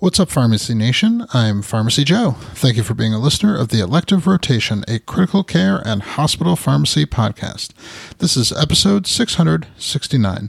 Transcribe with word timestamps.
What's 0.00 0.18
up, 0.18 0.30
Pharmacy 0.30 0.72
Nation? 0.72 1.26
I'm 1.34 1.60
Pharmacy 1.60 2.04
Joe. 2.04 2.30
Thank 2.54 2.78
you 2.78 2.82
for 2.82 2.94
being 2.94 3.12
a 3.12 3.18
listener 3.18 3.54
of 3.54 3.68
the 3.68 3.80
Elective 3.80 4.26
Rotation, 4.26 4.82
a 4.88 4.98
critical 4.98 5.44
care 5.44 5.82
and 5.84 6.00
hospital 6.00 6.56
pharmacy 6.56 7.04
podcast. 7.04 7.72
This 8.16 8.34
is 8.34 8.50
episode 8.50 9.06
669. 9.06 10.48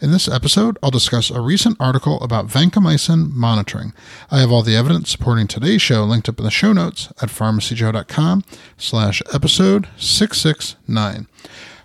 In 0.00 0.12
this 0.12 0.28
episode, 0.28 0.78
I'll 0.80 0.92
discuss 0.92 1.28
a 1.28 1.40
recent 1.40 1.76
article 1.80 2.20
about 2.20 2.46
vancomycin 2.46 3.32
monitoring. 3.32 3.94
I 4.30 4.38
have 4.38 4.52
all 4.52 4.62
the 4.62 4.76
evidence 4.76 5.10
supporting 5.10 5.48
today's 5.48 5.82
show 5.82 6.04
linked 6.04 6.28
up 6.28 6.38
in 6.38 6.44
the 6.44 6.52
show 6.52 6.72
notes 6.72 7.08
at 7.20 7.30
pharmacyjoe.com 7.30 8.44
slash 8.78 9.20
episode 9.32 9.88
669. 9.96 11.26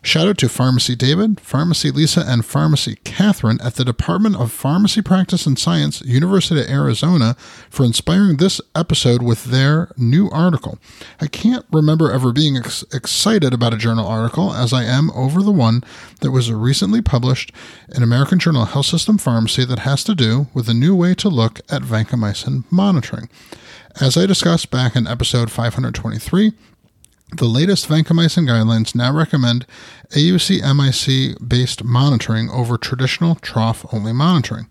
Shout 0.02 0.28
out 0.28 0.38
to 0.38 0.50
Pharmacy 0.50 0.96
David, 0.96 1.42
Pharmacy 1.42 1.92
Lisa, 1.92 2.24
and 2.26 2.46
Pharmacy 2.46 2.96
Catherine 3.04 3.60
at 3.62 3.76
the 3.76 3.84
Department 3.84 4.38
of 4.38 4.52
Pharmacy 4.52 5.02
Practice 5.02 5.46
and 5.46 5.60
Science, 5.60 6.02
University 6.02 6.62
of 6.62 6.70
Arizona, 6.70 7.36
for 7.70 7.84
inspiring 7.84 8.38
this 8.38 8.62
episode 8.76 9.22
with 9.22 9.46
their 9.46 9.92
new 9.98 10.30
article. 10.30 10.80
I 11.20 11.28
can't 11.28 11.66
remember 11.72 12.12
ever 12.12 12.32
being 12.32 12.56
ex- 12.56 12.84
excited 12.94 13.54
about 13.54 13.74
a 13.74 13.78
journal 13.78 14.08
article 14.08 14.54
as 14.54 14.72
I 14.72 14.86
am 14.86 15.12
over 15.12 15.42
the 15.42 15.52
one 15.52 15.84
that 16.22 16.32
was 16.32 16.52
recently 16.52 17.02
published 17.02 17.52
in 17.94 18.02
American 18.02 18.40
Journal 18.40 18.64
of 18.64 18.72
Health 18.72 18.86
System 18.86 19.18
Pharmacy 19.18 19.66
that 19.66 19.80
has 19.80 20.04
to 20.06 20.16
do 20.16 20.48
with 20.54 20.70
a 20.70 20.74
new 20.74 20.96
way 20.96 21.14
to 21.16 21.28
look 21.28 21.60
at 21.70 21.82
vancomycin 21.82 22.64
monitoring. 22.72 23.30
As 24.00 24.16
I 24.16 24.26
discussed 24.26 24.72
back 24.72 24.96
in 24.96 25.08
episode 25.08 25.52
523, 25.52 26.54
the 27.32 27.46
latest 27.46 27.88
vancomycin 27.88 28.48
guidelines 28.48 28.96
now 28.96 29.14
recommend 29.14 29.66
AUC 30.12 30.62
MIC 30.62 31.38
based 31.48 31.84
monitoring 31.84 32.50
over 32.50 32.78
traditional 32.78 33.36
trough 33.36 33.86
only 33.94 34.14
monitoring. 34.14 34.68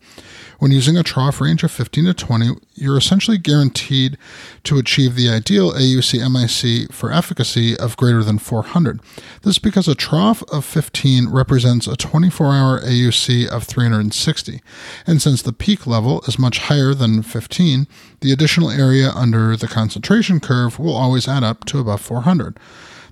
When 0.59 0.73
using 0.73 0.97
a 0.97 1.05
trough 1.05 1.41
range 1.41 1.63
of 1.63 1.71
15 1.71 2.07
to 2.07 2.15
20, 2.15 2.57
you're 2.81 2.97
essentially 2.97 3.39
guaranteed 3.39 4.17
to 4.65 4.79
achieve 4.79 5.15
the 5.15 5.29
ideal 5.29 5.73
AUC 5.73 6.19
MIC 6.31 6.93
for 6.93 7.13
efficacy 7.13 7.77
of 7.77 7.97
greater 7.97 8.23
than 8.23 8.39
400. 8.39 9.01
This 9.43 9.57
is 9.57 9.59
because 9.59 9.89
a 9.89 9.95
trough 9.95 10.43
of 10.53 10.65
15 10.65 11.29
represents 11.29 11.87
a 11.87 11.97
24 11.97 12.55
hour 12.55 12.81
AUC 12.81 13.49
of 13.49 13.65
360. 13.65 14.61
And 15.07 15.21
since 15.21 15.43
the 15.43 15.53
peak 15.53 15.87
level 15.87 16.23
is 16.27 16.39
much 16.39 16.59
higher 16.59 16.95
than 16.95 17.23
15, 17.23 17.87
the 18.21 18.33
additional 18.33 18.71
area 18.71 19.11
under 19.11 19.57
the 19.57 19.69
concentration 19.69 20.41
curve 20.41 20.79
will 20.79 20.97
always 20.97 21.29
add 21.29 21.45
up 21.45 21.65
to 21.67 21.79
above 21.79 22.01
400. 22.01 22.59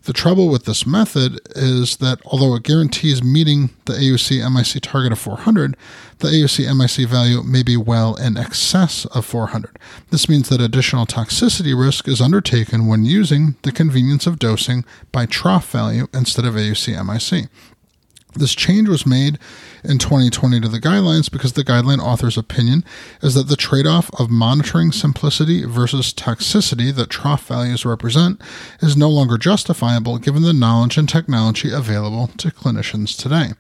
The 0.07 0.13
trouble 0.13 0.49
with 0.49 0.67
this 0.67 0.87
method 0.87 1.41
is 1.57 1.97
that 1.97 2.21
although 2.27 2.55
it 2.55 2.63
guarantees 2.63 3.25
meeting 3.25 3.71
the 3.87 3.95
AUC 3.95 4.53
MIC 4.53 4.81
target 4.81 5.11
of 5.11 5.19
400, 5.19 5.77
the 6.19 6.29
AUC 6.29 6.77
MIC 6.77 7.09
value 7.09 7.43
may 7.43 7.65
be 7.65 7.77
well 7.77 8.15
in 8.15 8.37
excess 8.37 9.05
of 9.07 9.27
400. 9.27 9.77
This 10.11 10.29
means 10.29 10.49
that 10.49 10.61
additional 10.61 11.07
toxicity 11.07 11.77
risk 11.77 12.07
is 12.07 12.21
undertaken 12.21 12.87
when 12.87 13.05
using 13.05 13.57
the 13.63 13.73
convenience 13.73 14.29
of 14.29 14.39
dosing 14.39 14.85
by 15.11 15.27
trough 15.27 15.73
value 15.73 16.07
instead 16.15 16.45
of 16.45 16.55
AUC 16.55 17.05
MIC. 17.05 17.49
This 18.37 18.55
change 18.55 18.89
was 18.89 19.07
made 19.07 19.39
in 19.83 19.99
2020 19.99 20.61
to 20.61 20.69
the 20.69 20.81
guidelines 20.81 21.31
because 21.31 21.55
the 21.55 21.65
guideline 21.65 21.99
author's 21.99 22.37
opinion 22.37 22.85
is 23.23 23.35
that 23.35 23.49
the 23.49 23.57
trade 23.57 23.87
off 23.87 24.11
of 24.21 24.31
monitoring 24.31 24.93
simplicity 24.93 25.65
versus 25.65 26.13
toxicity 26.13 26.95
that 26.95 27.11
trough 27.11 27.47
values 27.47 27.87
represent 27.87 28.41
is 28.81 28.97
no 28.97 29.09
longer 29.09 29.39
justifiable 29.39 30.19
given 30.19 30.43
the 30.43 30.53
knowledge 30.53 30.99
and 30.99 31.09
technology 31.09 31.73
available 31.73 32.29
to 32.39 32.51
clinicians 32.51 33.17
today. 33.17 33.53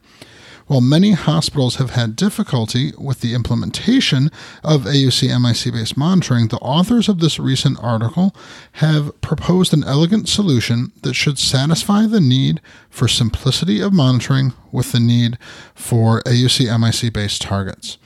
While 0.66 0.80
many 0.80 1.12
hospitals 1.12 1.76
have 1.76 1.90
had 1.90 2.16
difficulty 2.16 2.92
with 2.98 3.20
the 3.20 3.34
implementation 3.34 4.32
of 4.64 4.82
AUC 4.82 5.40
MIC 5.40 5.72
based 5.72 5.96
monitoring, 5.96 6.48
the 6.48 6.56
authors 6.56 7.08
of 7.08 7.20
this 7.20 7.38
recent 7.38 7.78
article 7.80 8.34
have 8.72 9.18
proposed 9.20 9.72
an 9.72 9.84
elegant 9.84 10.28
solution 10.28 10.90
that 11.02 11.14
should 11.14 11.38
satisfy 11.38 12.06
the 12.06 12.20
need 12.20 12.60
for 12.90 13.06
simplicity 13.06 13.80
of 13.80 13.92
monitoring 13.92 14.54
with 14.72 14.90
the 14.90 14.98
need 14.98 15.38
for 15.72 16.20
AUC 16.22 16.80
MIC 16.80 17.12
based 17.12 17.42
targets. 17.42 17.96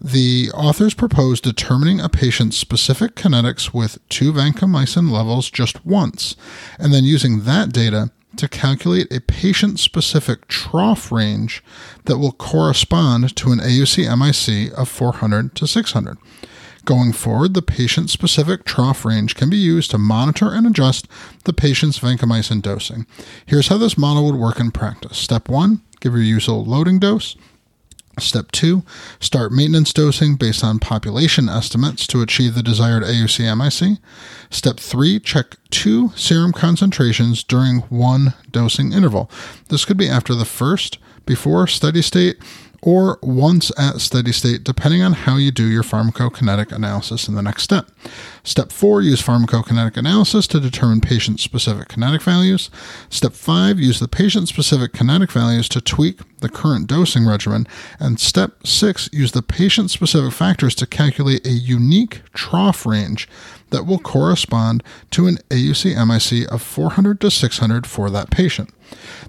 The 0.00 0.50
authors 0.54 0.94
propose 0.94 1.42
determining 1.42 2.00
a 2.00 2.08
patient's 2.08 2.56
specific 2.56 3.14
kinetics 3.14 3.74
with 3.74 3.98
two 4.08 4.32
vancomycin 4.32 5.10
levels 5.10 5.50
just 5.50 5.84
once, 5.84 6.34
and 6.78 6.94
then 6.94 7.04
using 7.04 7.40
that 7.40 7.74
data 7.74 8.10
to 8.36 8.48
calculate 8.48 9.12
a 9.12 9.20
patient 9.20 9.78
specific 9.78 10.48
trough 10.48 11.10
range 11.10 11.62
that 12.04 12.18
will 12.18 12.32
correspond 12.32 13.34
to 13.36 13.52
an 13.52 13.58
AUC 13.58 14.06
MIC 14.16 14.72
of 14.78 14.88
400 14.88 15.54
to 15.56 15.66
600. 15.66 16.18
Going 16.84 17.12
forward, 17.12 17.54
the 17.54 17.62
patient 17.62 18.08
specific 18.08 18.64
trough 18.64 19.04
range 19.04 19.34
can 19.34 19.50
be 19.50 19.56
used 19.56 19.90
to 19.90 19.98
monitor 19.98 20.48
and 20.52 20.66
adjust 20.66 21.06
the 21.44 21.52
patient's 21.52 21.98
vancomycin 21.98 22.62
dosing. 22.62 23.06
Here's 23.44 23.68
how 23.68 23.78
this 23.78 23.98
model 23.98 24.24
would 24.26 24.40
work 24.40 24.58
in 24.58 24.70
practice. 24.70 25.18
Step 25.18 25.48
one, 25.48 25.82
give 26.00 26.14
your 26.14 26.22
usual 26.22 26.64
loading 26.64 26.98
dose. 26.98 27.36
Step 28.20 28.52
two, 28.52 28.82
start 29.18 29.52
maintenance 29.52 29.92
dosing 29.92 30.36
based 30.36 30.62
on 30.62 30.78
population 30.78 31.48
estimates 31.48 32.06
to 32.08 32.22
achieve 32.22 32.54
the 32.54 32.62
desired 32.62 33.02
AUC 33.02 33.56
MIC. 33.56 33.98
Step 34.50 34.78
three, 34.78 35.18
check 35.18 35.56
two 35.70 36.10
serum 36.16 36.52
concentrations 36.52 37.42
during 37.42 37.80
one 37.88 38.34
dosing 38.50 38.92
interval. 38.92 39.30
This 39.68 39.84
could 39.84 39.96
be 39.96 40.08
after 40.08 40.34
the 40.34 40.44
first, 40.44 40.98
before 41.26 41.66
steady 41.66 42.02
state, 42.02 42.36
or 42.82 43.18
once 43.22 43.70
at 43.78 44.00
steady 44.00 44.32
state, 44.32 44.64
depending 44.64 45.02
on 45.02 45.12
how 45.12 45.36
you 45.36 45.50
do 45.50 45.66
your 45.66 45.82
pharmacokinetic 45.82 46.72
analysis 46.72 47.28
in 47.28 47.34
the 47.34 47.42
next 47.42 47.62
step. 47.62 47.90
Step 48.42 48.72
four, 48.72 49.02
use 49.02 49.22
pharmacokinetic 49.22 49.96
analysis 49.96 50.46
to 50.46 50.60
determine 50.60 51.00
patient 51.00 51.40
specific 51.40 51.88
kinetic 51.88 52.22
values. 52.22 52.70
Step 53.10 53.32
five, 53.32 53.78
use 53.78 54.00
the 54.00 54.08
patient 54.08 54.48
specific 54.48 54.92
kinetic 54.92 55.30
values 55.30 55.68
to 55.68 55.80
tweak 55.80 56.20
the 56.40 56.48
current 56.48 56.86
dosing 56.86 57.26
regimen. 57.26 57.66
And 57.98 58.18
step 58.18 58.66
six, 58.66 59.08
use 59.12 59.32
the 59.32 59.42
patient 59.42 59.90
specific 59.90 60.32
factors 60.32 60.74
to 60.76 60.86
calculate 60.86 61.46
a 61.46 61.50
unique 61.50 62.22
trough 62.32 62.84
range 62.84 63.28
that 63.70 63.86
will 63.86 63.98
correspond 63.98 64.82
to 65.12 65.26
an 65.26 65.38
AUC 65.50 65.94
MIC 66.06 66.50
of 66.50 66.62
400 66.62 67.20
to 67.20 67.30
600 67.30 67.86
for 67.86 68.10
that 68.10 68.30
patient. 68.30 68.70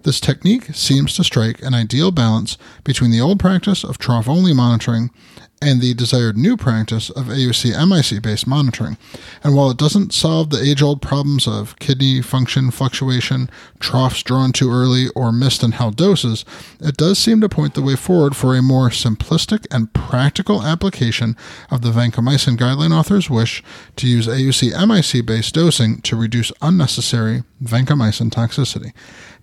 This 0.04 0.20
technique 0.20 0.66
seems 0.74 1.16
to 1.16 1.24
strike 1.24 1.62
an 1.62 1.76
ideal 1.76 2.12
balance 2.12 2.58
between 2.84 3.12
the 3.12 3.22
old 3.22 3.40
practice 3.40 3.84
of 3.84 3.98
trough 3.98 4.28
only 4.28 4.54
monitoring 4.54 5.12
and 5.62 5.80
the 5.80 5.94
desired 5.94 6.38
new 6.38 6.58
practice 6.58 7.10
of 7.12 7.26
AUC 7.26 7.88
MIC 7.88 8.22
based 8.24 8.48
monitoring. 8.48 8.98
And 9.44 9.56
while 9.56 9.70
it 9.70 9.78
doesn't 9.78 10.14
solve 10.14 10.50
the 10.50 10.62
age 10.62 10.82
old 10.82 11.02
problems 11.02 11.48
of 11.48 11.78
kidney 11.78 12.22
function 12.22 12.72
fluctuation, 12.72 13.50
troughs 13.80 14.24
drawn 14.24 14.52
too 14.52 14.72
early, 14.72 15.10
or 15.16 15.32
missed 15.32 15.62
and 15.62 15.76
held 15.76 15.96
doses, 15.96 16.44
it 16.80 16.98
does 16.98 17.20
seem 17.20 17.42
to 17.42 17.50
point 17.50 17.76
the 17.76 17.82
way 17.82 17.96
forward 17.96 18.36
for 18.36 18.56
a 18.56 18.62
more 18.62 18.90
simplistic 18.90 19.68
and 19.70 19.94
practical 19.94 20.64
application 20.64 21.38
of 21.70 21.82
the 21.82 21.92
vancomycin 21.92 22.58
guideline 22.58 22.98
author's 22.98 23.30
wish 23.30 23.64
to 23.98 24.08
use 24.08 24.28
AUC 24.28 24.72
MIC 24.88 25.26
based 25.26 25.54
dosing 25.54 26.02
to 26.02 26.16
reduce 26.16 26.52
unnecessary 26.62 27.44
vancomycin 27.64 28.32
toxicity. 28.32 28.94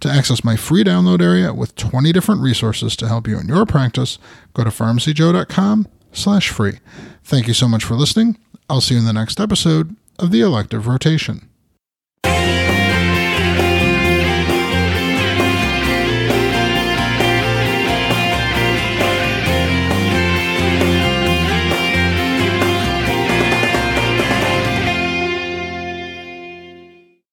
To 0.00 0.10
access 0.10 0.42
my 0.42 0.56
free 0.56 0.82
download 0.82 1.22
area 1.22 1.54
with 1.54 1.76
20 1.76 2.12
different 2.12 2.40
resources 2.40 2.96
to 2.96 3.08
help 3.08 3.28
you 3.28 3.38
in 3.38 3.46
your 3.46 3.66
practice, 3.66 4.18
go 4.54 4.64
to 4.64 4.70
pharmacyjoe.com 4.70 5.86
slash 6.12 6.50
free. 6.50 6.78
Thank 7.24 7.46
you 7.48 7.54
so 7.54 7.68
much 7.68 7.84
for 7.84 7.94
listening. 7.94 8.38
I'll 8.68 8.80
see 8.80 8.94
you 8.94 9.00
in 9.00 9.06
the 9.06 9.12
next 9.12 9.40
episode 9.40 9.96
of 10.18 10.30
the 10.30 10.40
Elective 10.40 10.86
Rotation. 10.86 11.47